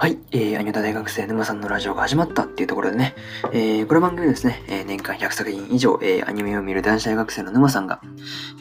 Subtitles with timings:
[0.00, 3.16] はい、えー、アニメ大学生沼さんのラジオが始まったっていうところでね、
[3.52, 8.00] えー、この番組ですね、えー、年間100作品以上、えー、アニメを見る男子大学生の沼さんが、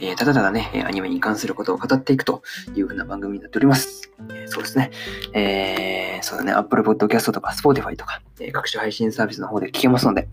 [0.01, 2.41] えー、ただただね、アニメに関することを語っていくと
[2.75, 4.11] いうふうな番組になっております。
[4.31, 4.89] えー、そうですね、
[5.33, 10.27] えー、そうだね、Apple Podcast とか Spotify とか、えー、各種配信サービスの方で聞けますので、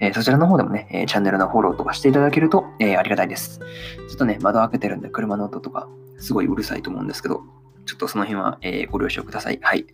[0.00, 3.60] えー、そちらの方でもね、えー、チャンネルのフォローとかしていただけると、えー、ありがたいです。
[3.60, 5.88] ちょっとね、窓開けてるんで車の音とか、
[6.18, 7.44] すごいうるさいと思うんですけど、
[7.86, 9.60] ちょっとその辺は、えー、ご了承ください。
[9.62, 9.86] はい。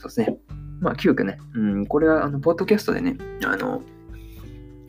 [0.00, 0.38] そうですね。
[0.80, 3.82] まあ、急遽ね、うん、これは、あの、ポッドキャストでね、あの、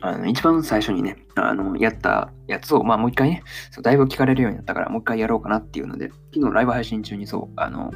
[0.03, 7.91] あの一番最初にね、あの、やったやつを、まあ、もう一回ね、そうだいぶ聞かれるようになったから、もう一回やろうかなっていうので、昨日ライブ配信中にそう、あの、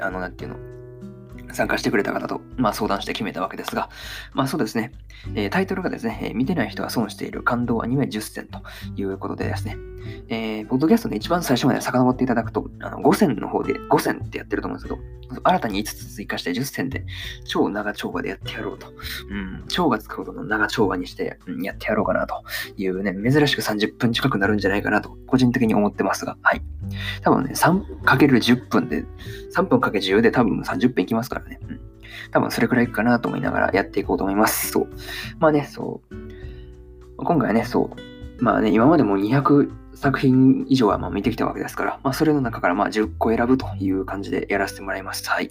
[0.00, 0.56] あの、なんていうの、
[1.52, 3.90] 参加してくれた方と、まあ、相談して決めたわけですが、
[4.32, 4.92] まあそうですね、
[5.34, 8.60] えー、タイトルがですね、えー、見てない人が損している感動アニメ10選と
[8.96, 9.76] いうことでですね、
[10.28, 17.04] えー、ポッドキャストで一番最初まで遡っていただくと、あの5選の方で5選ってやってると思うんですけど、新たに5つ追加して10選で
[17.44, 18.88] 超長丁場でやってやろうと、
[19.30, 22.42] うん、超がつくほどの長丁場にして、うん、やってやろうかなと
[22.76, 26.62] いうね、珍しく30分近くなるんじゃないかなと、個人的に思ってますが、はい。
[27.22, 29.04] 多分ね、3×10 分で、
[29.54, 31.41] 3分かけ10で多分30分いきますから。
[31.48, 31.60] ね。
[31.62, 31.80] うん。
[32.30, 34.70] 多分それくらいかなと思いながらやっていこうと思います。
[34.70, 34.88] そう。
[35.38, 36.14] まあね、そう。
[37.16, 37.90] 今回はね、そ
[38.38, 38.42] う。
[38.42, 45.28] まあね、今までも200作品以上はま見てきたわけですから、まあそれの中からまあ10個選ぶという感じでやらせてもらいます。
[45.28, 45.50] はい。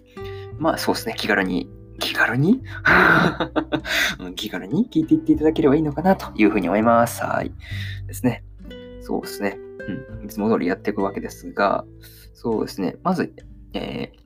[0.57, 1.69] まあそうですね、気軽に
[2.01, 2.61] 気軽に？
[4.35, 4.87] 気軽に？
[4.91, 7.23] 聞いていっていただければいいのかなというふうに思います。
[7.23, 7.53] はい。
[8.07, 8.43] ですね。
[9.01, 9.57] そうですね。
[10.19, 10.25] うん。
[10.25, 11.85] いつも通りやっていくわけですが、
[12.33, 12.97] そうですね。
[13.03, 13.33] まず、
[13.73, 14.20] えー、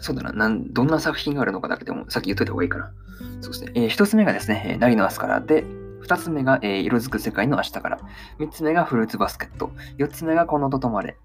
[0.00, 2.92] そうだな、なん、どんな作品があるのかだけでも、さっき言っといた方がいいかな。
[3.40, 3.72] そうですね。
[3.74, 5.64] えー、一つ目がですね、えー、なりの明日からで、
[6.00, 8.00] 二つ目が、えー、色づく世界の明日から。
[8.38, 9.70] 三つ目がフルーツバスケット。
[9.98, 11.16] 四つ目がこのととまれ。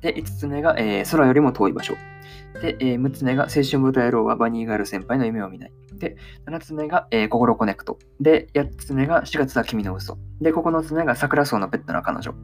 [0.00, 1.94] で、五つ目が、えー、空よりも遠い場所。
[2.62, 5.72] で、えー、6つ目が青春豚野郎はバニーガール先輩の夢を見ない。
[6.00, 6.16] で、
[6.46, 7.98] 7つ目が、えー、心コネクト。
[8.20, 10.18] で、8つ目が4月は君の嘘。
[10.40, 12.34] で、9つ目が桜草のペットの彼女。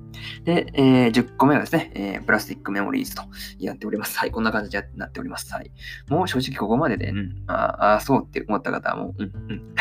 [0.44, 3.22] で、えー、10個目がですね、えー、プラスティックメモリーズと
[3.58, 4.18] やっております。
[4.18, 5.52] はい、こんな感じでなっております。
[5.52, 5.70] はい。
[6.08, 9.74] もう正直ここまでで、うん、ああ、そうって思った方はもう、うん、うん。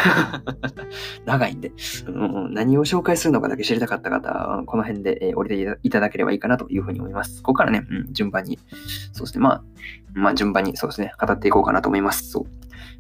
[1.26, 1.74] 長いんで、
[2.08, 7.42] うん、何を紹介するのかだけ知りたかった方は、この辺で、えー、降りていただければいいかなというふうに思います。
[7.42, 8.60] ここからね、うん、順番に、
[9.12, 9.64] そうですね、まあ、
[10.14, 12.30] まあ、順番にそうですね、語っていこうかなと思います。
[12.30, 12.46] そう。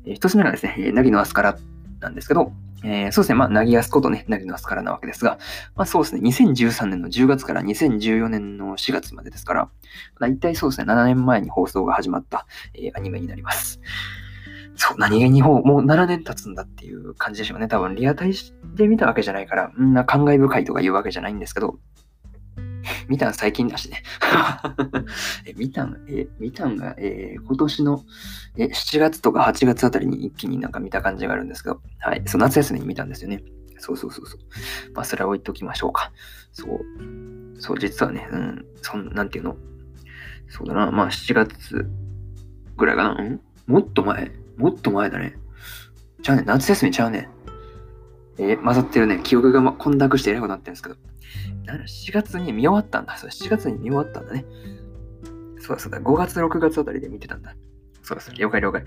[0.05, 1.57] えー、一つ目がですね、なぎのアスカラ
[1.99, 2.51] なんですけど、
[2.83, 5.39] えー、そうですね、まあ、なぎやすことね、なぎのアスカラなわけですが、
[5.75, 9.69] まあそうですね、2013年の10月から2014年の4月までですから、
[10.19, 12.45] だいたいそうですね、7年前に放送が始まった、
[12.75, 13.79] えー、アニメになります。
[14.75, 17.67] そう、何気にもう7年経つんだっていう感じでしょうね。
[17.67, 18.33] 多分リアタイ
[18.75, 21.79] で見たわけじゃないから、んな感慨深いとか言うわけじゃないんですけど、
[23.07, 24.03] 見たん最近だしね。
[25.45, 28.03] え見たん、え、見たんが、えー、今年の
[28.57, 32.21] え7月とか8月あたりに一気になんか見た感じがあるんですけど、はい。
[32.25, 33.43] そう、夏休みに見たんですよね。
[33.77, 34.39] そうそうそうそう。
[34.93, 36.11] まあ、それは置いときましょうか。
[36.51, 36.79] そう。
[37.59, 39.57] そう、実はね、うん、そん、なんていうの？
[40.47, 41.89] そうだな、まあ7月
[42.77, 43.23] ぐらいかな？
[43.23, 43.41] ん？
[43.67, 44.31] もっと前？
[44.57, 45.35] もっと前だね。
[46.21, 47.29] ちゃうね、夏休みちゃうね。
[48.37, 49.21] えー、混ざってるね。
[49.23, 50.95] 記憶が、ま、混濁してえらいことになってるんですけど。
[51.67, 53.17] 4月に見終わったんだ。
[53.17, 54.45] そう、7月に見終わったんだね。
[55.59, 57.55] そうだそうだ、5月、6月あたりで見てたんだ。
[58.03, 58.31] そうです。
[58.35, 58.85] 了解了解。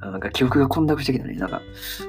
[0.00, 1.34] なんか記憶が混濁してきたね。
[1.34, 1.60] なんか、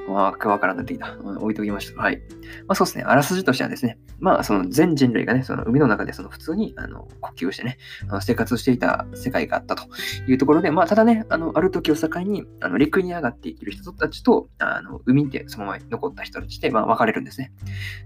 [0.08, 1.16] わからんなってきた。
[1.38, 2.00] 置いときました。
[2.00, 2.22] はい。
[2.66, 3.04] まあそうですね。
[3.04, 7.78] あらすじとしてはですね、まあその全人類がね、その海の中でその普通にあの呼吸してね、
[8.08, 9.84] あの生活していた世界があったと
[10.28, 17.52] いうところで、まあただね、あの、ある時を境に、あの陸に上がっている人たちと、あの海でそのまま残った人たちで、まあ分かれるんですね。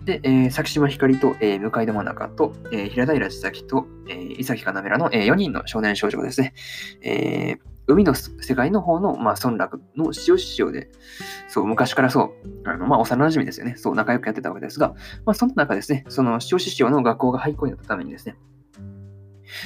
[0.04, 6.54] で、えー、崎島ひかりと、えー、向井玉中と、えー、平平千咲と、えー、伊崎かなめらの、えー、4人の少年少女がですね、
[7.02, 10.90] えー、海の世界の方の、まあ、村落の塩師匠で、
[11.48, 13.74] そう、昔からそう、あの、まあ、幼馴染ですよね。
[13.76, 14.94] そう、仲良くやってたわけですが、
[15.26, 18.36] まあ、その中ですね、その塩師匠の学校が廃校になったためにですね、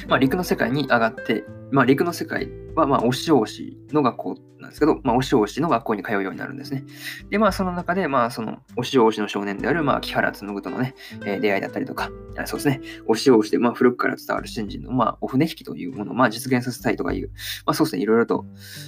[0.07, 6.83] まあ、陸の世界に上がって、まあ、陸の世界は、まあ、お塩しの学校なんですけど、まあ、お塩しの学校に通うようになるんですね。
[7.29, 10.95] で、まあ、その中で、まあ、その、お塩しの少年である、まあ、木原紡とのね、
[11.25, 12.11] えー、出会いだったりとか、
[12.45, 17.29] そうですね、お塩しで、まあ、古くから伝わる新人の、まあ、お船引きというものを、まあ、実現させたいとかいう、
[17.65, 18.45] まあ、そうですね、いろいろと、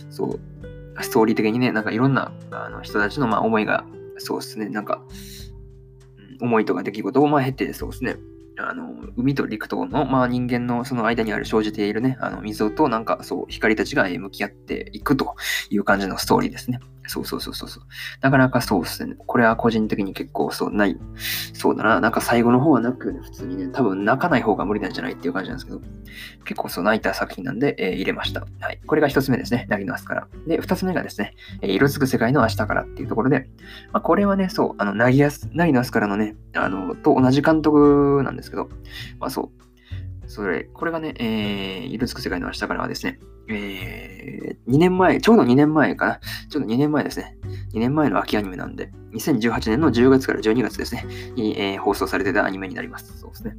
[0.10, 0.40] そう、
[1.04, 3.86] ストーリー的にね、なんかいろんなあの人たちの、まあ、思いが、
[4.18, 5.02] そうですね、なんか、
[6.42, 8.18] 思いとか出来事を、まあ、経て、そうですね、
[8.70, 15.36] あの、海と陸との、まあ、人間のその間にある生じているね、あの、溝となんかそう、光たちが向き合っていくと
[15.70, 16.80] いう感じのストーリーですね。
[17.08, 17.84] そうそうそうそうそう。
[18.22, 19.16] なかなかそうっすね。
[19.18, 20.98] これは個人的に結構そうない。
[21.54, 22.00] そうだな。
[22.00, 23.20] なんか最後の方は泣くよね。
[23.22, 23.68] 普通にね。
[23.72, 25.82] 多分泣かない方が無理なんじゃないっていう感じなんですけど。
[26.46, 28.46] 結構そう泣いた作品なんで、えー、入れました。
[28.60, 28.80] はい。
[28.86, 29.66] これが一つ目ですね。
[29.70, 30.28] なりの明日から。
[30.48, 33.50] で、二つ目がですね、えー、色づく世界の明日からっていうところで、
[33.92, 38.70] まあ、これはね、そう、あの、なぎやす、なりの明日からのね、あの、と同じ監督なんですけど、
[39.20, 39.71] まあそう、
[40.32, 43.20] それ、これがね、えー、色づく世界の明日からはですね、
[43.50, 46.20] えー、2年前、ちょうど2年前かな。
[46.50, 47.38] ちょうど2年前ですね。
[47.74, 51.06] 2年前の秋アニメなんで、2018年の10月から12月ですね、
[51.36, 53.20] に、えー、放送されてたアニメになります。
[53.20, 53.56] そうですね。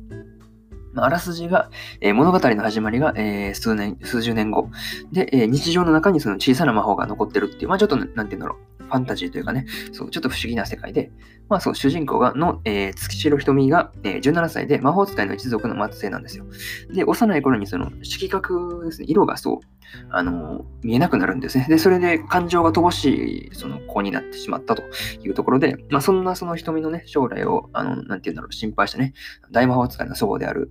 [0.97, 1.71] あらすじが、
[2.01, 4.71] えー、物語の始まりが、えー、数年、数十年後。
[5.13, 8.59] で、えー、日常の中にその小さな魔法が残ってるっていう、まあちょっと、なんて言うんだろう。
[8.93, 11.11] ファンタジーというかね、そう、ちょっと不思議な世界で、
[11.49, 16.45] まあそう、主人公がの、えー、月城瞳が、えー、17歳で魔法使いの一族の末裔なんですよ。
[16.93, 19.59] で、幼い頃にその色覚ですね、色がそう、
[20.11, 21.67] あの見えなくなるんですね。
[21.69, 24.83] で、それで感情が乏しいその子になってしまったと
[25.23, 29.15] いうところで、まあそんなその瞳のね、将来を、あの、なんて言うんだろう、心配したね、
[29.51, 30.71] 大魔法使いの祖母である、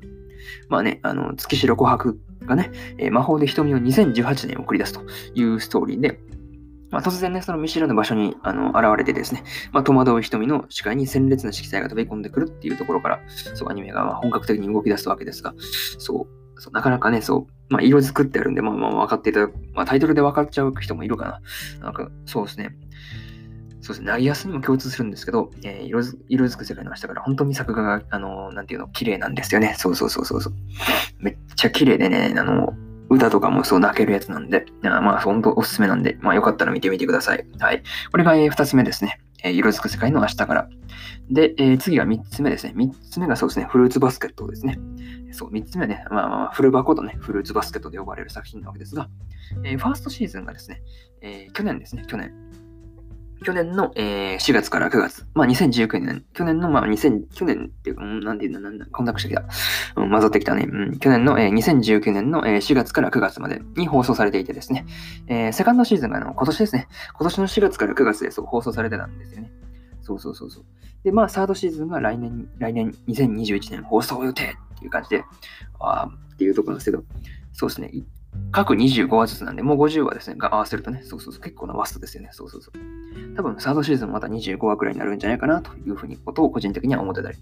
[0.70, 2.16] まあね、あの、月城琥珀
[2.46, 5.02] がね、えー、魔法で瞳を2018年送り出すと
[5.36, 6.20] いうストーリーで、
[6.92, 13.20] まあ、突然ね、その見知らぬ場所にあの現れてですね、まあ、戸惑う瞳の視界に鮮烈な色彩が飛び込んでくるっていうところから、
[13.56, 15.54] そう、アニメが本格的に動き出すわけですが、
[15.98, 16.28] そ
[16.58, 21.42] う、そうなかなかね、そう、まあ、色作ってあるんで、まあ、まあ、分かっていただく、まあ、タイトルで分かっちゃう人もいるかな。
[21.80, 22.76] なんか、そうですね。
[23.80, 29.74] そうですね、投げやすにも共通するんですけど、えー、色づ色づく世界の明日から本当に作画が、あのー、なんていうの、綺麗なんですよね。
[29.78, 30.54] そうそうそうそうそう。
[31.18, 37.46] めっちゃ綺麗でね、あのー歌とかもそう泣けるやつなんで、まあ、ほんとおすすめなんで、まあ、よかったら見てみてください。
[37.60, 37.84] はい。
[38.10, 39.20] これが、えー、2つ目ですね。
[39.44, 40.70] えー、色づく世界の明日から。
[41.30, 42.74] で、えー、次が3つ目ですね。
[42.76, 44.80] 3つ目がそうですね、フルーツバスケットですね。
[45.32, 49.10] そう、3つ目はね、まあまあ、フルバコとね、フルーツバスケットで呼ばれる作品なわけですが、
[49.66, 50.82] えー、ファーストシーズンがですね、
[51.22, 52.34] え、去年ですね、去年。
[53.44, 59.44] 去年の、えー、4月から9月、まあ2019年、去年の、まあ2000、去年っていうか、なんていうんだ、なんだ、混濁してきた。
[59.96, 60.68] うん、混ざってきたね。
[60.72, 64.86] うん、去年の、えー、2019年の、えー、4月から9月までに放送されていてですね、
[65.28, 69.52] えー、セカンドシーズンがあの今年ですね、今年の4月から9月でそう放送されてたんですよね。
[70.02, 70.66] そうそうそうそう。
[71.04, 74.44] で、まあ、サードシーズンが来年、来年2021年放送予定
[74.76, 75.24] っていう感じで、
[75.80, 77.04] ああっていうところなんですけど、
[77.54, 77.92] そうですね。
[78.52, 83.36] 各25話ずつなんで、もう50話ですね、が合わせるとね、そうそうそう、結構なワストですよね、そうそうそう。
[83.36, 87.38] 多分、サードシーズンもまた25話くらいになるんじゃないかなというふうにことを個人的には思ってたり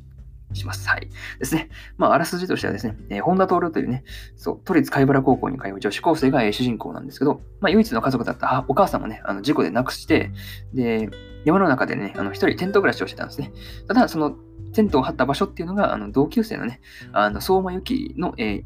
[0.54, 0.88] します。
[0.88, 1.10] はい。
[1.40, 1.70] ですね。
[1.98, 4.04] まあ、あらすじとしてはですね、えー、本田徹というね、
[4.36, 10.32] そう、都立貝原高校に通う女子高生が、え、主人公なんですけど、まあ、唯一の家族だったお母さんもね、あの事故で亡くして、
[10.74, 11.10] で、
[11.46, 13.52] 山の中でね、あの一人テント暮らしをしてたんですね。
[13.88, 14.36] ただ、その
[14.74, 16.82] テントを張った場所っていうのが、あの同級生のね、
[17.14, 18.64] あの相馬由紀の、えー、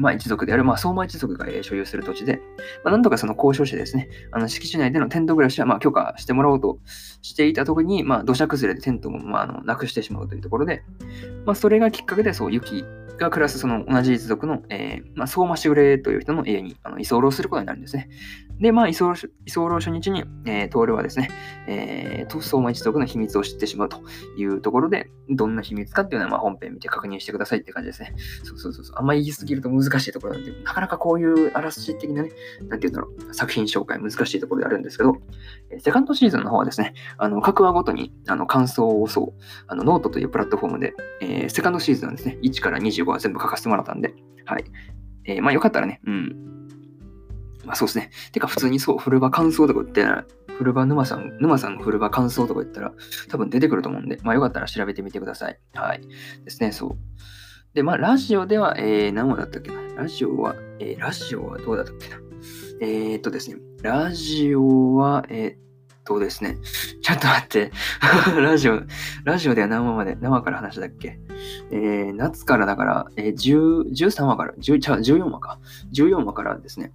[0.00, 2.40] まあ、一族である、まあ、相馬一族が所有する土地で、
[2.82, 6.78] まあ、なんとかその交渉してですね、あの敷地内でのテント暮らしはま許可してもらおうと
[7.22, 10.82] していたところに、まあ、土砂崩れでテントもまあのなくしてしまうというところで、
[11.44, 12.84] まあ、それがきっかけで、そう、雪
[13.18, 18.08] が暮らすその同じ一族の、えー、まあ、相馬しぐれという人の家にあの居候することになるんですね。
[18.60, 21.30] で、まあ、居候初日に、えー、徹はですね、
[21.66, 24.02] えー、相馬一族の秘密を知ってしまうと
[24.36, 28.14] いうところで、どんな秘密かっていうのは、まあ、本編見て確認してくださいって感じですね。
[28.44, 28.96] そうそうそうそう。
[28.98, 32.30] あんまり言い過ぎると難しいところなんで、なかなかこういうあらすじ的なね、
[32.68, 35.16] なんていうんだろう、作品紹介難しいところであるんですけど、
[35.78, 44.14] セカンドシーズンの方はですね、あの各話ごとにあの感想をそう、あのノートというプラットフォームで、えー、セカンドシーズンはですね、1から25は全部書かせてもらったんで、
[44.44, 44.64] はい。
[45.24, 46.59] えー、まあよかったらね、うん。
[47.70, 48.10] まあそうですね。
[48.32, 50.04] てか普通にそう、フルバ感想とか言って、
[50.58, 52.92] フルバ沼さん、沼さんのフルバ感想とか言ったら
[53.28, 55.58] 多分出てくると思うんで、まあよかったら調べてみてください。
[55.74, 56.00] はい。
[56.44, 56.96] ですね、そう。
[57.74, 59.80] で、まあラジオでは、えー、何話だったっけな。
[59.94, 62.16] ラジオは、えー、ラジオはどうだったっけな。
[62.80, 65.70] えー、っとですね、ラジオは、えー
[66.10, 66.56] そうですね。
[67.02, 67.70] ちょっと待って。
[68.36, 68.82] ラジオ、
[69.24, 71.20] ラジオでは何話まで、何話から話したっけ
[71.70, 75.60] えー、夏からだから、えー、13話から、14話か。
[75.92, 76.92] 14話からですね。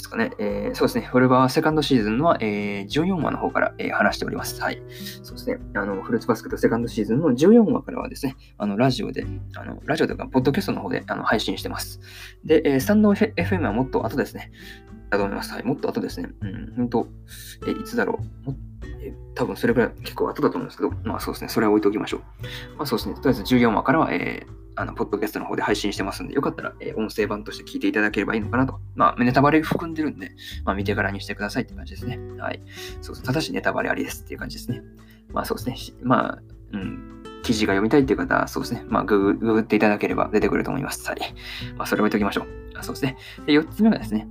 [0.00, 0.32] ですかね。
[0.38, 1.06] えー、そうですね。
[1.06, 4.60] フルバーセカンドシーズンのは、えー、14話の方から、えー、話しております。
[4.60, 4.82] はい。
[5.22, 5.58] そうですね。
[5.74, 9.26] あの、フルーツバスケットセカンドシーズンの14話からはですね、あの、ラジオで、
[9.56, 12.00] あの、ラジオというか、ポッドキャストの方であの配信してます。
[12.44, 14.50] で、えー、スタンド FM はもっと後ですね。
[15.10, 15.52] だと思います。
[15.52, 15.64] はい。
[15.64, 16.30] もっと後ですね。
[16.40, 17.08] うん、本当
[17.66, 18.50] え、いつだろう。
[18.50, 18.56] も
[19.02, 21.48] え多分それぐらい結構後だと思うんですけど、まあそうですね。
[21.48, 22.20] それは置いておきましょう。
[22.76, 23.14] まあそうですね。
[23.14, 28.80] とりあえず14話からは、えー、あの、ポッドキャストの方で配信してますんで、よかったら、えー、音声版として聞いていただければいいのかなと。
[28.94, 30.32] まあ、ネタバレ含んでるんで、
[30.64, 32.18] まあ、見てからにしてくださいって感じですね。
[32.38, 32.62] はい。
[33.02, 33.24] そうそう。
[33.24, 34.80] ただしネタバレありですっていう感じですね。
[35.34, 35.98] まあそうですね。
[36.02, 37.22] まあ、うん。
[37.42, 38.84] 記事が読みたいっていう方は、そうですね。
[38.88, 41.06] まあ、グググっていただければ出てくると思います。
[41.06, 41.18] はい。
[41.76, 42.46] まあ、それ置いときましょう。
[42.74, 43.18] あそうですね。
[43.44, 44.28] で、4つ目がですね、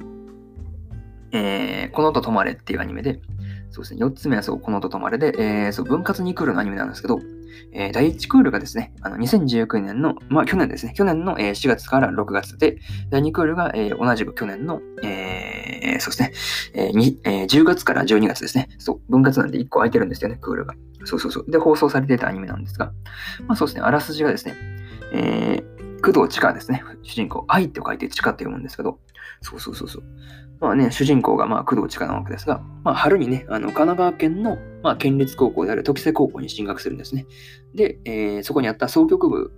[1.31, 3.21] えー、このと止まれっていうアニメで、
[3.69, 7.19] そうですね、4つ目はそう、このと止まれで、えー、そう、分割2クールのアニメなんですけど、
[7.71, 12.77] えー、第1クールがですね、あの2019年の、まあ去年ですね、去年の、えー、4月から6月で、
[13.09, 16.33] 第2クールが、えー、同じく去年の、えー、そうですね、
[16.73, 20.75] えーえー、10月から12月ですね、そう、分割なんで1個空いてるんですよね、クールが。
[21.05, 21.45] そうそうそう。
[21.49, 22.91] で、放送されていたアニメなんですが、
[23.47, 24.55] まあそうですね、あらすじがですね、
[25.13, 28.99] えー、工藤千佳ですね、主人公、愛って書いて千佳って読むんですけど、
[29.41, 30.03] そうそうそうそう。
[30.59, 37.25] まあね、主人公がまあ工藤千佳なわけですが、まあ、春にね、あの神奈川県のまあ県立高校である時瀬高校に進学するんですね。
[37.73, 39.53] で、えー、そこにあった総局部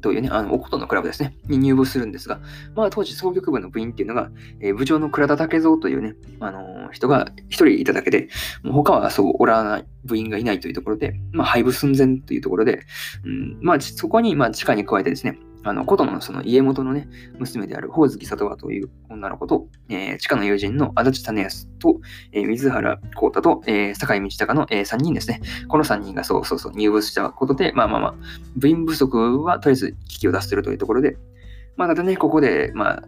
[0.00, 2.40] というね、あの、おことのクラブですね、に入部するんですが、
[2.74, 8.28] まあ当時総局部の部員っていうのが、えー、部長の倉田武蔵というね、あのー、人が一人いただけで、
[8.62, 12.80] もう他はそうおらない部員がいないというところで、まあ廃部寸前というところで、
[13.26, 22.00] うん、まあそこにまあ地下に加えてですね、あの、琴のその家元のね、娘である宝月里和という女の子と、えー、地下の友人の足立種康と、
[22.32, 25.40] えー、水原幸太と、えー、坂井道隆の、えー、3人ですね。
[25.68, 28.14] この3人がそうそうそう入部したことで、まあまあまあ、
[28.56, 31.16] 部員不足はとりあえず危機を出しているというところで、
[31.76, 33.02] まあただね、ここで、まあ、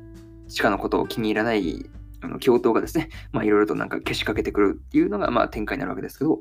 [0.49, 1.88] 地下のことを気に入らない
[2.20, 6.40] あの教頭がですね、まあいろいろとなんか消しかけてくるっていうのがまあ展開になるわけですけど、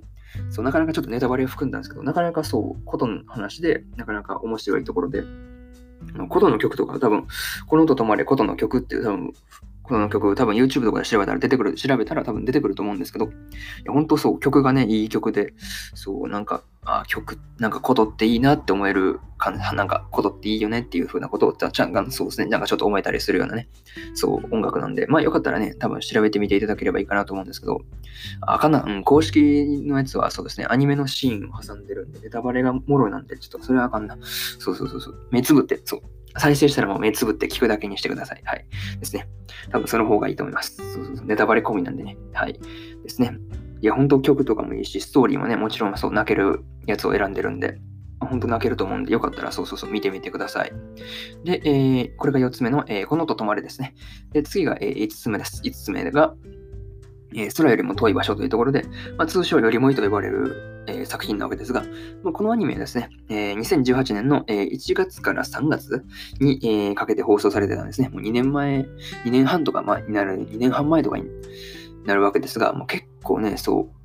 [0.49, 5.23] そうなかなかちょっとネタバレを含んだんですけど、なかなかそう、ことの話で、なかなか面白いところで、
[6.29, 7.27] 琴の曲とか多分、
[7.67, 9.33] この音止まれ琴の曲っていう多分、
[9.83, 13.29] この曲、多分 YouTube とかで調べたら出てくる、調べたら多分出てくると思うんですけど、い
[13.83, 15.53] や本当そう、曲がね、いい曲で、
[15.93, 23.67] そう、なんか、あ曲、なんかことっていいなって思える感じ、なんかことっていいよねっていう風なことを、ちゃんがそうですね、なんかちょっと思えたりするようなね、
[24.13, 27.81] そう、音楽なんで、まあよかったらね、多分調べてみていただければいいかなと思うんですけど、
[28.39, 34.17] あかな、うん、公式のやつはそうですね、アニメのシーンを挟んでるんで、ネタバレがもろいなんで、ちょっとそれはあかんな。
[34.59, 36.01] そうそうそうそう、目つぶって、そう、
[36.37, 38.41] 再生したらもう目つぶって聞くだけにしてください。
[38.45, 38.65] はい。
[38.99, 39.27] ですね。
[39.71, 40.75] 多分その方がいいと思います。
[40.77, 41.25] そうそうそう。
[41.25, 42.17] ネタバレ込みなんでね。
[42.33, 42.53] はい。
[42.53, 43.37] ですね。
[43.81, 47.79] いや、本当曲とかもいいし、ストーリーもね、もちろんそう泣けるやつを選んでるんで、
[48.19, 50.71] 本当泣けると思うんで、よかったらそうそうそう見てみてください。
[51.43, 53.93] で、えー、これが4つ目の、えー、このと止まれですね。
[54.31, 55.61] で、次が、えー、5つ目です。
[55.63, 56.33] 5つ目が、
[57.35, 58.83] えー、空よりも遠い場所というところで、
[59.17, 61.83] まあ、通称よりもいいと呼ばれる、えー、作品なわけですが、
[62.23, 66.03] まあ、このアニメはですね、えー、2018年の、えー、1月から3月
[66.39, 68.09] に、えー、かけて放送されてたんですね。
[68.09, 68.79] もう2年前、
[69.25, 71.25] 2年半とか、まあ、になる、2年半前とかに
[72.05, 74.03] なるわけですが、もう結構ね、そう、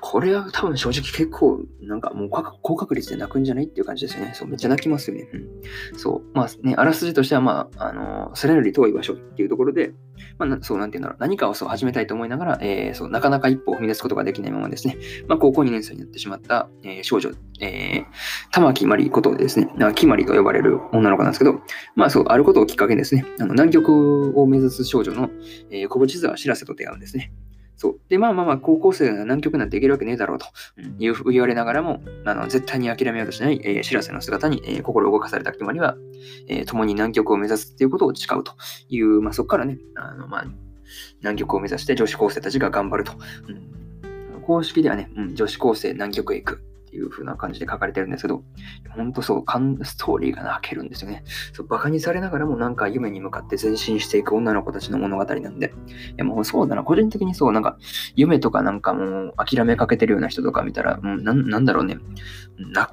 [0.00, 4.32] これは多分正直結構、なんかもう高確率で泣くんじゃないっていう感じですよね。
[4.34, 5.28] そう、めっちゃ泣きますよね。
[5.32, 5.98] うん。
[5.98, 6.36] そう。
[6.36, 9.92] まあね、あらすじとしては、まあ、あの、それより遠い場所っていうところで、
[10.38, 11.16] まあ、そう、なんていうんだろう。
[11.20, 14.96] 何かをそう始めたいと思いながら、えー、そう、なかなか一歩を踏み出すことができないままですね、
[15.28, 17.30] まあ、高校2年生になってしまった、えー、少女、
[17.60, 18.04] えー、
[18.52, 21.60] 玉木まりことですね、木まりと呼ばれる女の子なんですけど、
[21.94, 25.30] まあ、そう、あることをきっかけにですね、あの南極を目指す少女の、
[25.70, 27.32] えー、小淵沢知らせと出会うんですね。
[27.76, 28.00] そう。
[28.08, 30.46] で、まあまあまあ、高校生が南極なんていけるわけねえだろうと、
[30.98, 35.96] いう、言われながらも、あの絶対に諦めようとしない、えー、知らせの姿に、えー、心動かされた決まりは、
[36.48, 38.52] えー、共に南極を目指すっていうことを誓うと
[38.88, 40.44] いう、まあそこからね、あのまあ、
[41.20, 43.12] 南極を目指して女子高生たちが頑張ると。
[44.34, 46.73] うん、公式ではね、うん、女子高生南極へ行く。
[46.94, 48.44] っていう風な感じで書かれてるんですけど、
[48.90, 49.44] 本当そう、
[49.84, 51.24] ストーリーが泣けるんですよね。
[51.52, 55.74] そう、馬鹿にされながらもなんか夢に向かって前進していく女の子たちの物語なんで、
[56.10, 57.76] いやもうそうだな、個人的にそう、なんか、
[58.14, 61.98] 夢とかなんかもう諦めかけてるような人とか見たら、うん、なんだろうね、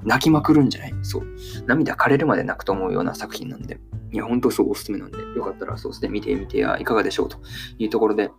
[0.04, 0.94] 泣きまくるんじゃない？
[1.04, 1.28] そう。
[1.68, 3.80] 涙枯れるまで泣くと思うような作品なんで、
[4.12, 7.38] いや、本当そうおすすめなんで、よかったらそうですね、見てみてはいかがでしょうと
[7.78, 8.32] いうところで、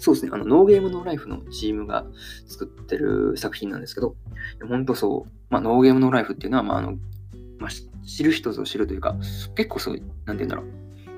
[0.00, 2.06] そうですね、あの、ノーゲームノーライフのチームが
[2.46, 4.16] 作ってる作品なんですけど、
[4.66, 6.92] 本当そう、まあ、ノーゲームノーライフっていうのは、まあ、あの、
[7.58, 7.70] まあ、
[8.06, 9.14] 知る人ぞ知るというか、
[9.54, 10.66] 結構そう、なんて言うんだろう。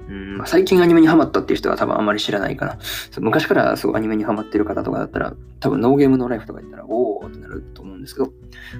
[0.09, 2.79] うんまあ、最近アニメにハマったっていう人は多分あまり知らないかな。
[3.21, 8.33] 昔からそうアニメにハマってる方とかだったら、多分ノーゲームノーライフとか言ったら、おーってなると思うんですけど、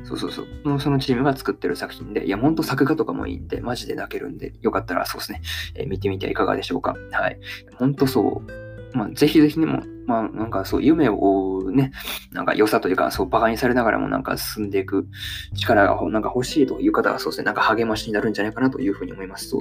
[0.05, 0.81] そうそうそう。
[0.81, 5.43] そのチームが作ってる作品で、いや、ほんと作画とかもいいんで、マジで泣けるんで、よかったらそうですね、
[5.77, 6.97] えー、見てみてはいかがでしょうか。
[7.13, 7.39] はい。
[7.77, 11.93] ほんとそう、まあ、ぜひぜひね、もまあ、なんかそう、夢を追うね、
[12.33, 15.07] なんか良さというか、そう、馬鹿にされながらもなんか進んでいく
[15.55, 19.49] 力がなんか欲しいという方は、そうですね、なんか励ましになるんじゃないかなというふうに思います。
[19.49, 19.61] そう、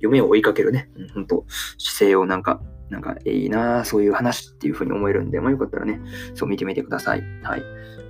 [0.00, 1.44] 夢を追いかけるね、うん、本当
[1.78, 6.00] 姿勢をなんか、なんかいいなそういう話っていうふうに思えるんで、まあよかったらね、
[6.34, 7.22] そう見てみてください。
[7.42, 7.62] はい。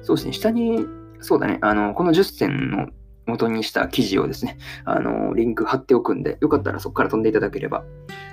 [0.03, 0.87] そうですね、下に、
[1.21, 2.89] そうだね、あの、この10選の
[3.31, 7.85] 元にした記事をですね、あの、リンク貼っておくんで、よかったらそこから飛んでいただければ、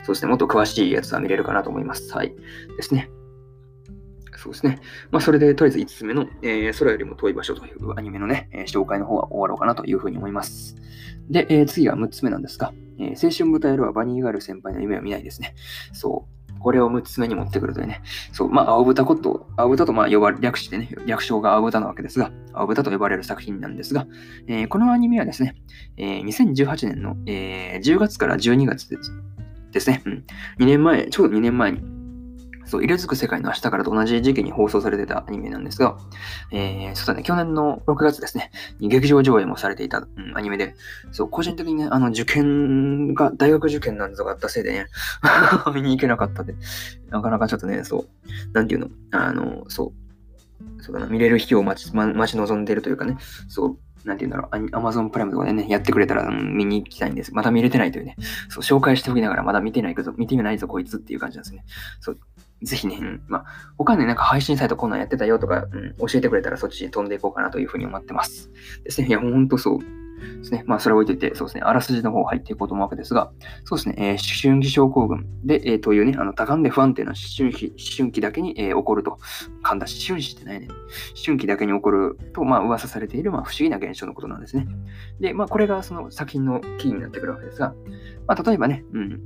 [0.03, 2.13] そうですね、もっと詳しいやつは見れるかなと思います。
[2.13, 2.35] はい。
[2.75, 3.09] ですね。
[4.37, 4.79] そうですね。
[5.11, 10.75] まあ、それで、とりあえず5つ目の、えー、空よりも遠い場所というアニメのね、え、紹介の方は終わろうかなというふうに思います。
[11.29, 15.55] で、えー、次は6つ目なんですが、え、青春舞台ではバニーガール先輩の夢を見ないですね。
[15.91, 16.36] そう。
[16.59, 24.07] これを6つ目に持ってくるというね、そう、まあ、青豚こと、青豚とまあ呼ばれ、略してね、略称が青豚なわけですが、青豚と呼ばれる作品なんですが、
[24.47, 25.55] えー、このアニメはですね、
[25.97, 29.11] えー、2018年の、えー、10月から12月です
[29.71, 30.25] ですね、うん、
[30.59, 31.96] 2年前、ちょうど2年前に、
[32.67, 35.97] そう、色づく世界の明日からと同じ時期に放送されてたアニメなんですが、
[36.51, 40.75] えー、そうだね、去年の6月ですね、劇場上映もされていた、うん、アニメで、
[41.11, 44.87] そう、個人的にね、あの、受験が、大学受験なんぞがあったせいでね、
[45.73, 46.55] 見に行けなかったで、
[47.09, 48.07] なかなかちょっとね、そう、
[48.53, 49.93] なんていうの、あの、そ
[50.79, 57.33] う、そうだな、見れる日を待ち、ま、待ち望んでいるというかね、そう、なんて言うんだろう、アマゾンプライムとかでね、やってくれたら、うん、見に行きたいんです。
[57.33, 58.15] まだ見れてないというね、
[58.49, 61.63] そう、紹介しておきながら、まだ見てないけど、見てみないぞ、こいつっていう感じなんですね。
[61.99, 62.19] そう、
[62.63, 63.45] ぜひね、うん、まあ、
[63.77, 68.49] 他になんか配信サイトこんなんやってたよとか、うん、教えてくれたらそっちに飛んでいこうかなというふうに思ってます。
[68.83, 69.07] ですね。
[69.07, 69.79] いや、ほんとそう。
[70.39, 70.63] ですね。
[70.65, 71.61] まあ、それを置いてて、そうですね。
[71.61, 73.31] あらすじの方入っていこうと思うわけですが、
[73.65, 73.95] そうですね。
[73.97, 79.19] えー、思春期症候群で、えー、というね、あの、多感で不安定な思春期、思春期だけに、えー、起こると、
[79.63, 80.67] 噛んだ思春期ってないね。
[80.69, 80.77] 思
[81.23, 84.67] 春期だけに起こると、まあ、噂されている、まあ、不思議な現象のことなんですね。
[85.19, 87.73] で、まあ、これがその作品のキーになってくるわけですが、
[88.27, 89.21] まあ、例えばね、うん、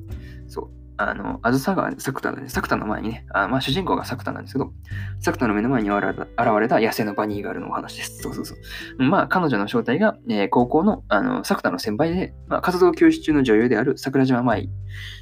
[0.47, 0.80] そう。
[1.09, 4.73] あの、あずさ川、サクタね、サクタの前にね、あまあ、主人公がサクタなんですけど、
[5.19, 8.21] サクタの目の前に現れた現れた野生のバニーガールのお話です。
[8.21, 9.03] そうそうそう。
[9.03, 14.69] まあ、彼女の正体が、えー、高校のあのサクタの先輩で、まあ、活動休止中の女優である桜島舞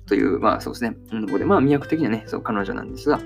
[0.06, 0.92] という、まあそうですね、
[1.26, 3.20] ここで、まあ魅力的なね、そう彼女なんですが、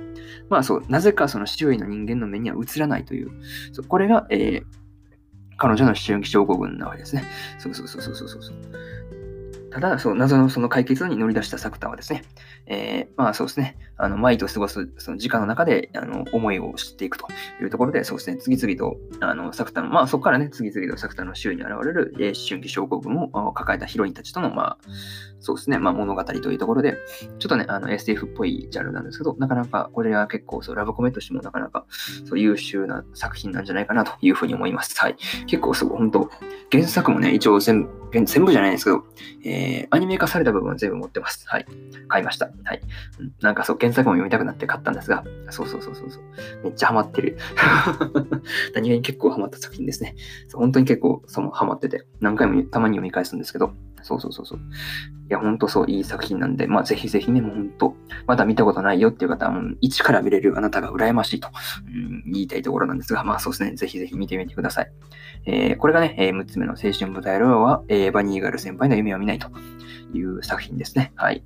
[0.50, 3.32] まあそう、なぜかその周囲の人間の目には映らないという、
[3.72, 4.64] そうこれが、えー、
[5.58, 7.24] 彼女の思春期症候群なわけですね。
[7.58, 9.23] そうそうそうそうそうそう。
[9.74, 12.24] ただ、そう、謎のその解決に乗り出した作田はですね、
[12.68, 17.28] えー、まあそうですね、あの、毎と過ごすその時間の中で、あの、思いを知っていくと
[17.60, 24.78] いうところで、そうですね、次々と、あの、作田の、まあそこからね、次々と作田の周囲に現れる、えー、春季症候群を抱えたヒロインたちとの、まあ、
[25.44, 26.98] そうですね、まあ物語というところで、
[27.38, 31.86] ちょっとね、あの SF っぽいジャンルなんですけど、なかなかこれは結構そうラブコメとしてもなかなか
[32.26, 34.98] そう優秀な作品なんじゃないかなというふうに思います。
[34.98, 35.18] はい。
[35.46, 36.30] 結構すごい、本当
[36.72, 39.04] 原作もね、一応全部、全部じゃないんですけど、
[39.44, 41.46] えー、アニメ化された部分は全部持ってます。
[41.48, 41.66] はい。
[42.08, 42.50] 買いました。
[42.64, 42.82] はい。
[43.42, 46.24] なんかそう、原作も読みたくなって買ったんですが、そうそうそうそうそう。
[46.64, 47.38] めっちゃハマってる。
[48.74, 50.16] 何気に結構ハマった作品ですね。
[50.54, 54.60] 本当に結構そのハマってて、何回もたまに読み返すんですけど、そうそうそうそう。
[54.60, 54.62] い
[55.30, 57.96] や、ほんとそう、いい作品なんで、まあ、ぜひぜひね、もうほんと、
[58.28, 61.50] まだ見たことないよっていう方は、一から見れるあなたが羨ましいと、
[61.88, 64.92] うん、言いたいところなんですが、まあそうですね、ぜひぜひ見てみてください。
[65.46, 69.50] えー、これがね、えー、6つ目の青春舞台ロは、えー、バニーガール先輩の夢を見ないと
[70.14, 71.14] いう作品ですね。
[71.16, 71.44] はい。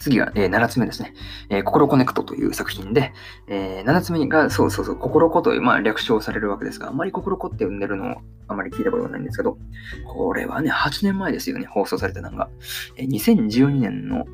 [0.00, 1.14] 次が、えー、7つ目ですね。
[1.50, 3.12] えー、心コネクトという作品で、
[3.46, 8.16] えー、7つ目が、そうそうそう、心子という、まあ、略称されるわけですが、あまり心子って呼んでるのを
[8.48, 9.58] あまり聞いたことがないんですけど、
[10.06, 12.48] これはね、8年前ですよね、放送されたのが。
[12.96, 14.24] えー、2012年の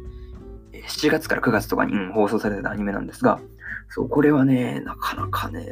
[0.73, 3.41] 7月から9月とかに、放送されたアニメなんですが、
[3.89, 5.67] そう、これはね、なかなかね、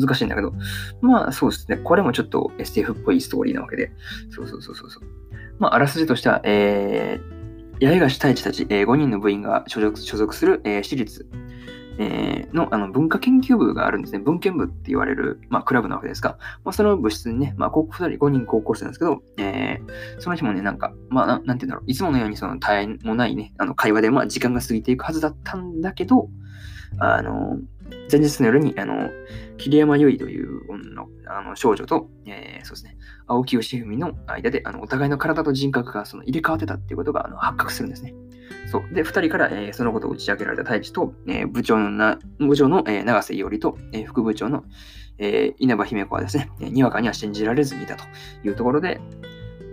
[0.00, 0.52] 難しいんだけど、
[1.00, 3.92] まあそうですね、これもちょっと SF っぽいストーリーなわけで、
[4.30, 5.02] そうそうそうそうそう。
[5.58, 7.41] まあ、あらすじとしては、えー、
[7.82, 11.26] 八重樫太一たち、えー、5人の部員が所属所属する、えー、私立、
[11.98, 14.20] えー、のあの文化研究部があるんですね。
[14.20, 26.28] 文献部って言われる、まあ、クラブなわけですが、まあ、その部室にね、まあ、高校2人、5人高校生なんですけど、えー、その日もね、なんか、まあな、なんて言うんだろう、いつものようにその絶えもないね、あの会話で、まあ、時間が過ぎていくはずだったんだけど、
[26.98, 27.58] あの、
[28.10, 29.10] 前日の夜に、あの、
[29.56, 38.14] 桐山由衣という女あの少女と、えー、そうですね、青木義文の間で、あのお互いの体と人格がその入れ替わってたっていうことがあの発覚するんですね。
[38.66, 38.94] そう。
[38.94, 44.64] で、二人から、えー、そのことを打ち明けられた太一と、えー、部長のな部長の、えー、長瀬伊織と、えー、副部長の、
[45.18, 48.04] えー、稲葉姫子はですね、えにわかには信じられずにいたと
[48.44, 49.00] いうところで、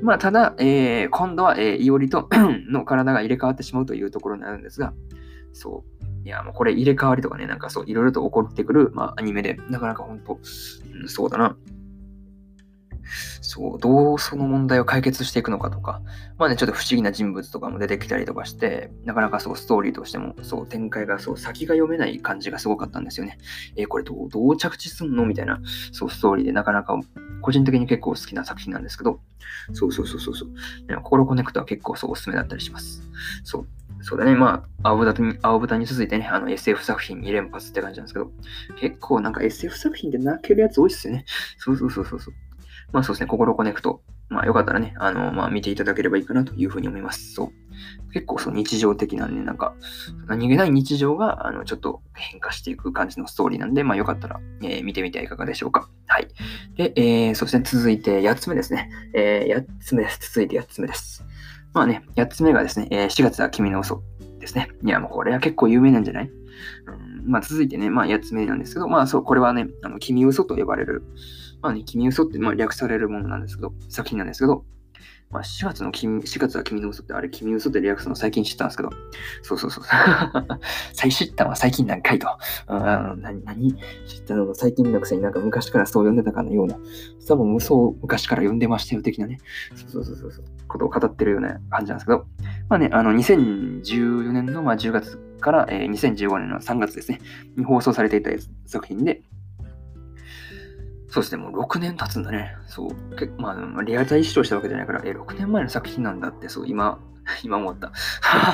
[0.01, 2.29] まあ、ただ、えー、今度は、えー、伊織と
[2.69, 4.93] の体が入れ替わってしまうというところになるんですが、
[5.51, 6.08] そう。
[6.29, 11.57] いや、もうこれ入れ替わりとかね、なんかそう、いろいろと起こってくる、まあ、アニメで、なかなか本当、うん、そうだな。
[13.41, 16.01] そう、どうその問題を解決していくのかとか、
[16.37, 23.37] まあね、ちょっと不思議な人物とかも出てきたりとかして、なかなかそう、ストーリーとしても、そう、展開がそう、先が読めない感じがすごかったんですよね。
[23.75, 25.25] えー、これどう、どう着地すんの？
[25.25, 26.99] みたいな、そう、ストーリーでなかなか、
[27.41, 29.19] 個人的に結構好きな作品なんですけど、
[29.73, 30.49] そうそうそうそうそう、
[31.01, 33.01] 心コネクトは結構そう、おすすめだったりします。
[33.43, 33.67] そう。
[34.01, 34.33] そうだね。
[34.35, 38.31] まあ、青豚に、青豚に続いてね、あの SF 作品2連発って感じなんですけど、
[38.79, 41.25] 結構なんか SF 作品で泣けるやつ多いっすよね。
[41.57, 42.33] そうそうそうそうそう。
[42.91, 44.01] まあそうですね、心コネクト。
[44.29, 47.33] まあよかったらね、あの、まあ見ていただければいいかなというふうに思います。
[47.33, 48.11] そう。
[48.13, 49.73] 結構そう日常的なね、なんか、
[50.27, 55.89] 何気ない日常が、あの、ちょっと変化していく感じのストーリーなんで、まあよかったら、えー、見てみてはいかがでしょうか。
[56.07, 56.27] はい。
[56.75, 58.89] で、えー、そして続いて8つ目ですね。
[59.13, 60.19] えー、8つ目です。
[60.33, 61.23] 続いて8つ目です。
[61.73, 64.03] まあね、8つ目がですね、えー、4月は君の嘘。
[64.39, 64.69] ですね。
[64.83, 66.31] いや、もうこれは結構有名なんじゃない、
[66.87, 71.03] うん、まあ続いてね、まあ8つ目なんですけど、まあそう、これはね、あの君嘘と呼ばれる、
[71.61, 74.65] まあね、君嘘ってまあ略されるものなんですけど、作品なんですけど、
[75.31, 78.89] まあ、4月の君、4月は君の嘘って、あれ君の嘘ってリアクションの最近知ったんですけど、
[79.43, 79.83] そうそうそう。
[80.93, 82.27] 最知ったのは最近何回と。
[82.65, 83.75] あ何、何？
[84.07, 86.79] 知ったのが最近のくせになんか昔からそう呼んでたかのような、
[87.27, 89.37] 多分嘘を昔から呼んでましたよ的なね、
[89.75, 92.25] そうそうそうそう、ことを語ってるような感じなんですけど、
[92.67, 97.21] まあね、あの、2014年のまあ10月から、えー、2015年の3月ですね、
[97.55, 98.31] に放送されていた
[98.65, 99.21] 作品で、
[101.09, 102.55] そうですね、もう6年経つんだね。
[102.67, 103.15] そう。
[103.15, 106.99] けまあ、リアルタイ視聴したわけじゃないから、え、6年前の作品なんだって、そう、今、
[107.43, 107.91] 今思った。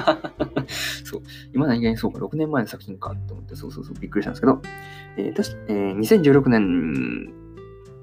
[1.04, 1.22] そう。
[1.54, 4.62] 今何気にそうか、6年前の作品かって思って、そうそうそう、びっくりしたんですけど、
[5.18, 7.45] えー、たしえー、2016年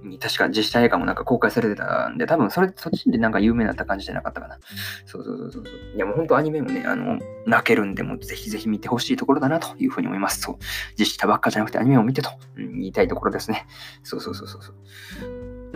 [0.03, 4.59] に確か実写映画もなんか公開されてたんで、多分それ、そっちでなんか有名だった感じじゃなかったかな。
[5.07, 5.65] そうそうそうそう。
[5.95, 10.41] いやもう本当アニメもね、あの、泣けるんで、もぜひぜひ見てほしいところだなというふうに思います。
[10.41, 10.57] そう。
[10.99, 13.67] 実写ばっかじゃなくてアニメを見てと、うん、言いたいところですね。
[14.03, 14.75] そうそうそうそうそう。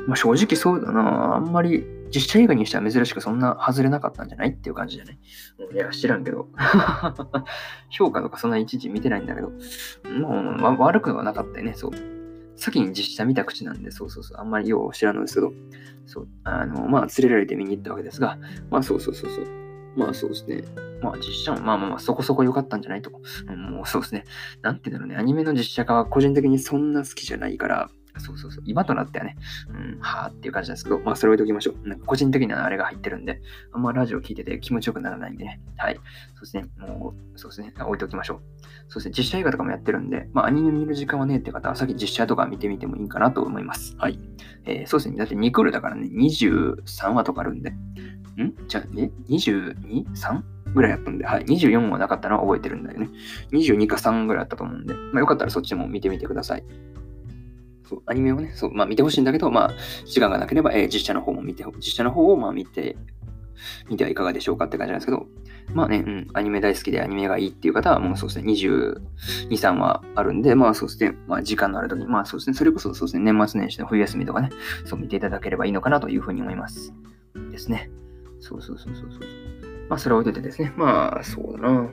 [0.07, 1.37] まあ正直そうだな。
[1.37, 1.85] あんまり
[2.15, 5.19] 実写映画にしては珍しくそんな外れなかったんじゃないっていう感じじゃない？
[5.75, 6.49] いや、知らんけど。
[7.91, 9.51] 評価とかそんな一時見てないんだけど、
[10.17, 11.91] もう、まあ、悪くはなかったよね、そう。
[12.57, 15.53] 先に実写見た口なんで、そうそうそう、あんまりよう知らんのですけど、
[16.07, 18.39] そう、あの、まあ、連れられて見に行ったわけですが、
[18.71, 19.67] まあ、そうそうそうそう。
[19.97, 20.63] まあそうですね。
[21.03, 23.11] まあ実写もまあまあまあそこそこ良かったんじゃないと。
[23.11, 24.25] もうそうですね。
[24.63, 25.17] なんていうんだろうね。
[25.17, 28.65] アニメの実写化は個人的にそんな好きじゃないから、そうそうそう。
[28.67, 29.37] 今となってはね、
[29.69, 31.89] うん、はぁっていう感じなんですけど、まあそれ置いときましょう。
[31.89, 33.41] なんか個人的にはあれが入ってるんで、
[33.73, 35.61] あんまラジオ聞いてて気持ちよくならないんでね。
[35.77, 35.97] はい。
[36.35, 36.67] そうですね。
[36.79, 37.73] もう、そうですね。
[37.79, 38.41] 置いときましょう。
[38.89, 39.15] そうですね。
[39.17, 43.97] 実写映画とかもやってるんで、まあアニメ見る時間はねえって方は、さっき実写とか見てみてもいいかなと思います。
[43.99, 44.19] はい。
[44.65, 45.17] えー、そうですね。
[45.17, 47.71] だって2クールだからね、23話とかあるんで。
[47.71, 48.55] ん？
[48.69, 50.43] じゃあ、ね、22?3?
[50.75, 51.45] ぐらいやったんで、はい。
[51.45, 53.09] 24はなかったのは覚えてるんだよね。
[53.53, 56.65] 22か3ぐらいあったと思うんで、まあよかったらそっちも見てみてください。
[57.89, 62.97] そう、アニメをね、そう、まあ見てほしいんだけど、まあ、時間がなければ、えー、実写の方も見て、実写の方をまあ見て、
[63.89, 65.27] 見てはいかがでしょうかって感じなんですけど、
[65.73, 69.01] まあね、うん、アニメ大好きでアニメがいいっていう方は、もうそうですね、22、
[69.49, 74.51] 3話あるんで、まあそうですね、まあ時間のある時に、まあそうですね、それこそそうですね、年末年始の冬休みとかね、
[74.85, 76.93] そう見ていただければいいのかなというふうに思います。
[77.51, 77.91] ですね。
[78.41, 79.21] そうそうそうそうそう。
[79.89, 81.89] まあそれを置いといてですね、まあそうだな。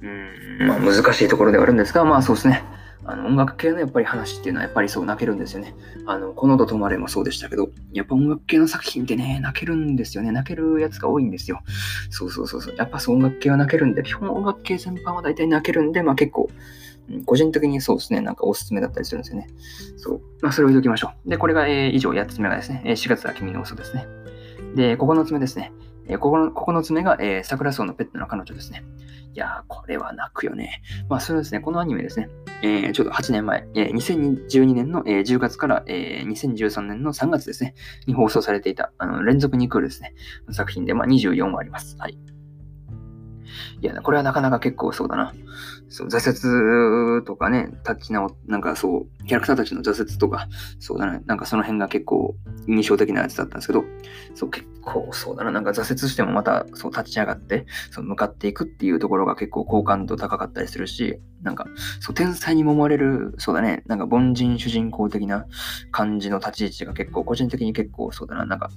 [0.00, 2.64] うん、まあ難しいところではあるんですが、まあそうですね。
[3.04, 5.74] あの音楽系のやっぱり話っていうのはやっぱりそう泣けるんですよね。
[6.06, 10.30] あの、この音止まれもそうでしたけど、やっぱ音楽系の作品ってね、泣けるんですよね。
[10.30, 11.60] 泣けるやつが多いんですよ。
[12.10, 12.76] そうそうそうそう。
[12.76, 16.50] やっぱそう音楽系は泣けるんで、基本音楽系全般は大体泣けるんで、まあ結構、
[17.24, 19.48] 個人的にそうですね、なんかおすすめだったりするんですよね。
[19.96, 20.20] そう。
[20.42, 21.30] まあそれを言っておきましょう。
[21.30, 24.06] で、これが、えー、以上8つ目がですね、4月は君の嘘ですね。
[24.74, 25.72] で、9つ目ですね。
[26.08, 28.84] えー、9つ目が、えー、桜草のペットの彼女ですね。
[29.34, 30.82] いやー、これは泣くよね。
[31.08, 32.28] まあ、それはですね、このアニメですね、
[32.62, 37.74] えー、ちょうど8年前、えー、2012年の、えー、10月から、えー、2013年の3月ですね、
[38.06, 40.14] に放送されていた、あの連続2クールですね、
[40.50, 41.96] 作品で、まあ、24話あります。
[41.98, 42.18] はい。
[43.80, 45.32] いや、これはなかなか結構そうだな。
[45.88, 52.34] そう、挫折とかね、立ち直、なんかそう、キャラクターたちの挫折とか、そうだな、なんかその辺が結構
[52.66, 53.84] 印象的なやつだったんですけど、
[54.34, 61.66] そう、結構そうだな、なんか挫折してもまたそう立ち上がって、そう向かっていくっていうところが結構好感度高かったりするし、なんか、
[62.00, 65.46] そう、天才に揉まれる、そうだね、なんか凡人主人公的な
[65.90, 68.70] 感じの立ち位置が結構、個人的に結構そうだな、なんか、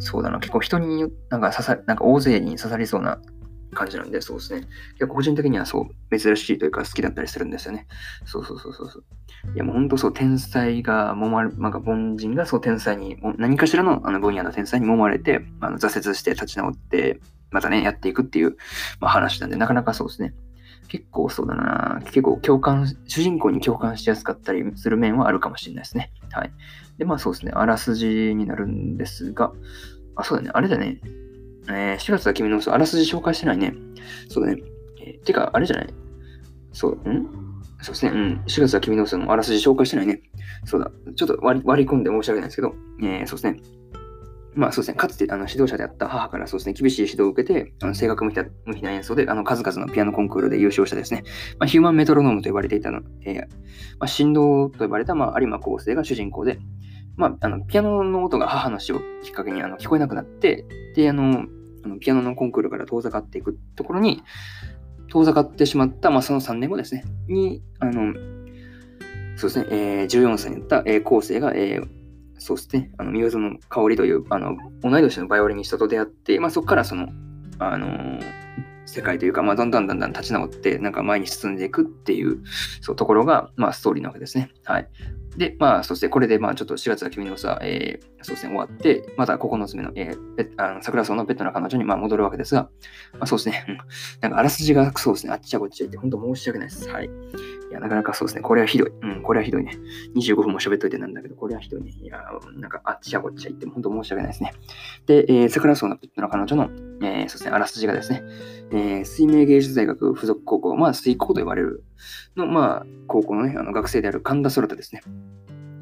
[0.00, 3.20] そうだな、結構人に、なんか刺さ、なんか大勢に刺さりそうな
[3.74, 4.68] 感じなんで、そうですね。
[4.94, 7.86] 結構個人的にはそう、珍しいというか好きだったりするんですよね。
[8.24, 9.04] そうそうそうそう。
[9.54, 18.56] いやもう本当そう、天才がもまれ、なんか凡人がそう天才に、何かしらのあの分野の天才に揉まれて、あの挫折して立ち直って、またね、やっていくっていう、
[19.00, 20.34] まあ、話なんで、なかなかそうですね。
[20.88, 22.00] 結構そうだな。
[22.04, 26.12] 結構共感、主人公に共感しやすかったりする面はあるかもしれないですね。
[26.32, 26.52] はい。
[26.98, 27.52] で、まあそうですね。
[27.54, 29.52] あらすじになるんですが、
[30.16, 30.50] あ、そうだね。
[30.52, 31.00] あれだね。
[31.68, 33.74] えー、4月は君の嘘、あらすじ紹介してないね。
[34.28, 34.62] そうだね。
[35.00, 35.94] えー、てか、あれじゃない？
[36.72, 37.26] そう、ん？
[37.80, 38.12] そうですね。
[38.12, 38.42] うん。
[38.46, 40.22] 4月は君の嘘のあらすじ紹介してないね。
[40.64, 40.90] そうだ。
[41.14, 43.60] ちょっと割り割り込んで申し訳ないですけど、えー、そうですね。
[44.54, 51.24] まあそうですね、かつてあの指導者であった母からそうですね、厳しい指導を受けて、あの性格無比な演奏であの数々のピアノコンクールで優勝したですね、
[51.58, 53.46] まあ、ヒューマンメトロノームと呼ばれていたの、えーま
[54.00, 56.58] あ、振動と呼ばれた、まあ、有馬構成が主人公で、
[57.16, 60.64] まあ、あのピアノの音が母の死をきっかけにあの聞こえなくなって、
[60.96, 61.44] で、あの、
[61.84, 64.22] あのピアノのコンクールから遠ざかっていくところに、
[65.08, 68.14] 遠ざかってしまった、まあ、その3年後ですね、に、あの、
[69.36, 71.88] そうですね、えー、14歳になった、えー、後世が、えー、
[72.38, 77.08] そうですね、あの、宮園香りという、あの、同い年のバイオリニストと出会って、まあ、そこからその、
[77.58, 78.20] あのー、
[78.92, 82.42] 世界というか、まあ、どんどんだんだん立ち直って、なんか前に進んでいくっていう、
[82.82, 84.50] そう、ところが、まあ、ストーリーなわけですね。
[84.64, 84.88] はい。
[85.38, 92.68] で、まあ、そしてこれで、まあ、ちょっと4月は君のさ、えー、そうですね、終わって、また9つ目の、えー、あの桜草のベッドの彼女に、まあ、戻るわけですが、
[93.14, 93.64] まあ、そうですね、
[94.20, 96.86] なんか、あらすじがそうですね、あっちゃこっちゃいって、本当申し訳ないです。
[96.90, 97.08] はい。
[97.72, 98.92] いや、なかなかそうですね、これはひどい。
[99.00, 99.78] うん、これはひどいね。
[100.14, 101.90] 25分も喋っといてなんだけど、これはひどいね。
[101.90, 102.22] いや、
[102.54, 104.52] なんか、あっちゃこっちゃいって、本当申し訳ないですね。
[105.06, 106.64] で、えー、桜草のペットの彼女の、
[107.00, 108.22] えー、そうですね、あらすじがですね、
[108.72, 111.82] えー、水明芸術大学附属高校、まあ、水高と言われる
[112.36, 115.00] の、まあ、高校のね、あの学生である神田空太ですね。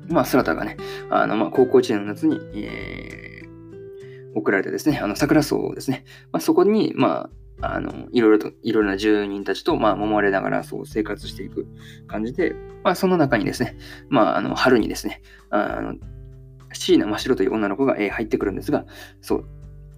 [0.09, 0.77] まあ、スラタがね、
[1.11, 7.31] あの、まあ、高校1年の夏に、えー、送られてですね、あの、桜荘ですね、まあ、そこに、まあ、
[7.63, 11.67] あの、いろいろと、いろいろな住人たちと、まあ、揉まれながら、そう、生活していく
[12.07, 13.77] 感じで、まあ、その中にですね、
[14.09, 15.95] まあ、あの、春にですね、あの、
[16.73, 18.87] 椎名真白という女の子が、えー、入ってくるんですが、
[19.21, 19.45] そう、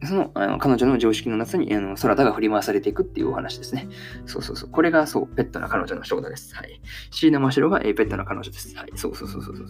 [0.04, 3.88] そのあの彼女の常識の夏にあの空田が振り回されていくっていうお話ですね。
[4.26, 4.70] そうそうそう。
[4.70, 6.56] これがそう、ペットな彼女の翔太です。
[6.56, 6.80] はい。
[7.10, 8.76] 椎名真白が、えー、ペットな彼女です。
[8.76, 8.90] はい。
[8.96, 9.66] そうそうそうそうそう。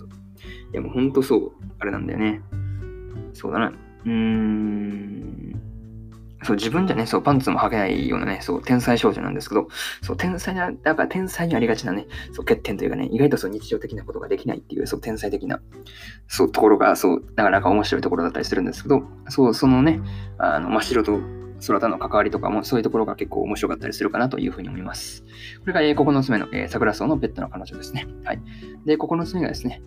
[0.72, 2.40] いやもうほんとそう、あれなんだよね。
[3.34, 3.68] そうだな。
[3.68, 5.71] うーん。
[6.42, 9.68] そう、自分じゃね、そう、パンツも履けないようなね、そう、天才少女なんですけど、
[10.02, 15.60] そう、天才な、だから天才にありがちなね、そう、欠点というかね、意外とそう、日常的なことができないっていう、そう、天才的な、
[16.28, 20.00] そう、ところが、そう、なかなか面白いところだったりするんですけど、そう、そのね、
[20.38, 21.20] あの、真っ白と
[21.66, 25.22] 空との関わりとかも、そういうところが結構面白かったりするかなというふうに思います。
[25.60, 28.06] これが、えー、9つ目の、えー、桜草のペットの彼女ですね。
[28.24, 28.42] はい。
[28.84, 29.82] で、9つ目がですね、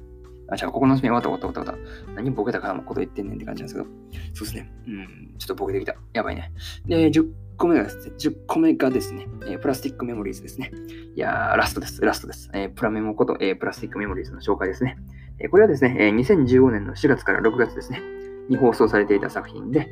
[0.50, 1.76] あ、じゃあ、ここの隅終わったわったわった。
[2.14, 3.88] 何ボケたかなこと言ってんねんって感じなんですけど。
[4.34, 4.72] そうですね。
[4.88, 5.96] うん、ちょっとボケてきた。
[6.14, 6.52] やばいね。
[6.86, 7.28] で、10
[7.58, 10.72] 個目がですね、10個目がですね、えー、プラスティックメモリーズですね。
[11.16, 12.02] いやー、ラストです。
[12.02, 12.50] ラストです。
[12.54, 14.98] えー、プラメモこと、えー、プラスティックメモリーズの紹介ですね。
[15.40, 18.02] えこれはですね、え2015年の4月から6月ですね、
[18.50, 19.90] に放送されていた作品で、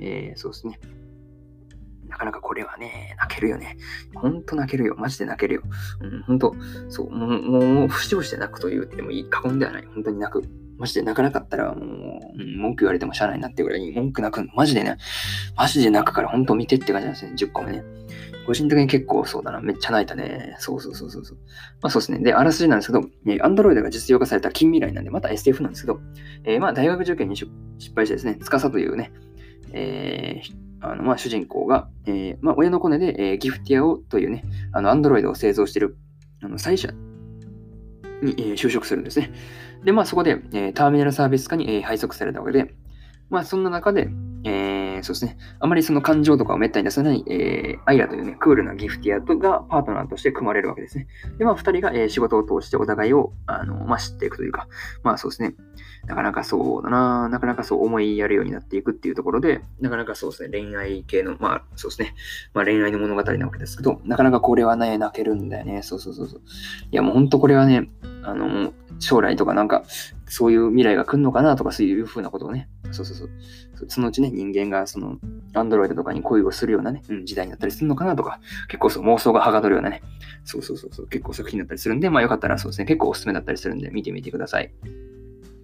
[0.00, 0.78] えそうですね。
[2.12, 3.78] なかなかこれはね、泣けるよね。
[4.14, 4.94] ほんと泣けるよ。
[4.98, 5.62] マジで泣けるよ。
[6.00, 6.54] うん、ほんと、
[6.90, 9.30] そう、もう、もう、節々で泣くと言ってもいい。
[9.30, 9.86] 過言ではない。
[9.94, 10.42] 本当に泣く。
[10.78, 11.80] マジで泣かなかったら、も
[12.36, 14.98] う、うん、文句言われてもしゃあないなってぐらいに文句泣くマジでね、
[15.56, 17.32] マジで泣くから本当見てって感じなんですね。
[17.34, 17.82] 10個目ね。
[18.46, 19.60] 個人的に結構そうだな。
[19.60, 20.56] めっちゃ泣いたね。
[20.58, 21.38] そうそうそうそうそう。
[21.80, 22.18] まあそうですね。
[22.18, 26.00] で、あらすじなんですけど、えー、Android が実用化された近未来なんで、また SF なんですけど、
[26.44, 27.50] えー、まあ大学受験に失
[27.94, 29.12] 敗してですね、司というね、
[29.72, 35.96] えー、あの、まあ、主人公が、えー、まあ、親のコネで、えー、ギフティアをというね、あの、アンドロイドを製造している、
[36.42, 36.88] あの、最社
[38.20, 39.32] に、えー、就職するんですね。
[39.84, 42.74] で、まあ、そこで、えー、ターミナルサービス化に、えー、配属されたわけで、
[43.30, 44.08] まあ、そんな中で、
[44.44, 51.06] えー、そうですね、あまりその感情とかをめったに出さない、えー、アイラというね、クールなギフティアとがパートナーとして組まれるわけですね。
[51.38, 54.66] で、まあ、二人が、えー、仕事を通してお互いを、あの、まあ、知っていくというか、
[55.04, 55.54] まあ、そうですね、
[56.06, 62.14] なかなかそうだな、なかなかそう思いやるようになっていくっていうところで、なかなかそうですね、恋愛系の、まあ、そうですね、
[62.52, 65.82] まあ、恋愛の物語なわけですけど、なかなかこれはね、泣けるんだよね。
[65.82, 66.40] そうそうそうそう。
[66.90, 67.88] いや、もう本当これはね、
[68.24, 68.72] あの、
[69.02, 69.82] 将来とかなんか、
[70.26, 73.30] そういう未来が来るのかなとか、そういうふうなことをね、そうそうそう。
[73.88, 75.18] そのうちね、人間がその、
[75.54, 80.02] アンドロイドとかに恋をするようなね、うん、時代になったりするのかなとか、結構そう妄想がはがどるようなね、
[80.44, 84.72] そうそうそうそう、結構作品だったりするんで、まあよかったらそうですね、結構おすすめだったりするんで、見てみてください。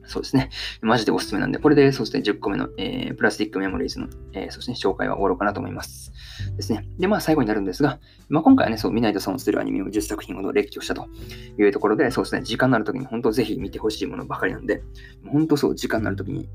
[0.09, 0.49] そうですね。
[0.81, 6.13] マジでおすすめなんで、これでそうですね、10個目の、えー、プラスティックメモリーズの、えー、そうですね、紹介は終わろうかなと思います。
[6.57, 6.85] ですね。
[6.99, 7.99] で、まあ最後になるんですが、
[8.29, 11.09] まあ今回はね、そう、見ないと損するアニメを10作品ほど列挙したと
[11.59, 14.83] いうところで、そうですね、時間のある時に本当ぜひ見てほしいものばかりなんで、
[15.27, 16.49] 本当そう、時間のある時に、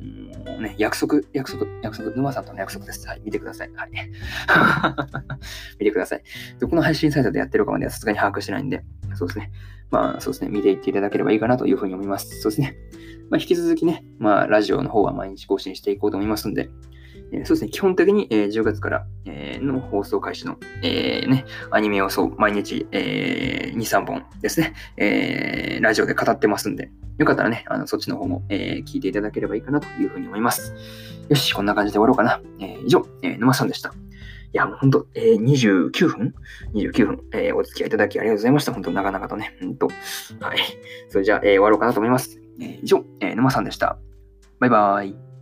[0.45, 3.07] もうね、約束、約束、約束、沼さんとの約束です。
[3.07, 3.71] はい、見てください。
[3.73, 3.89] はい。
[5.79, 6.23] 見てください。
[6.59, 8.83] どこの配信サイトでやってるかまではさすがに把握してないんで、
[9.15, 9.51] そうですね。
[9.91, 12.41] まあそうですね、見ていっていただければいいかなというふうに思います。
[12.41, 12.77] そうですね。
[13.29, 16.69] まあ、引き続きね、まあ、ラジオの方は毎日更新していこうと思いますんで、
[17.33, 30.75] え、そうですね、基本的に、えー、10月から、えー、の放送開始の、えー、ね、アニメをそう、毎日、え、2、3本ですね、え、ラジオで語ってますんで、よかったらね、あのそっちの方も、え、聞いていただければいいかなというふうに思います。
[31.27, 32.39] よし、こんな感じで終わろうかな。
[32.59, 33.89] え、以上、えー、沼さんでした。
[33.89, 33.93] い
[34.57, 36.35] や、もうほんと、えー、29分
[36.75, 38.73] ?29 分、えー、お付き合いいただきありがとうございました。
[38.73, 39.57] 本当、なかなかとね。
[39.59, 39.87] ほんと。
[40.39, 40.59] はい。
[41.09, 42.39] それじゃあ、えー、終わろうかなと思います。
[42.61, 43.97] えー、以上、えー、沼さんでした。
[44.59, 45.32] バイバーイ。